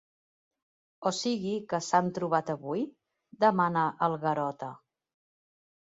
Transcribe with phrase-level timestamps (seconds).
[1.09, 2.83] O sigui que s'han trobat avui?
[2.89, 4.75] —demana el Garota.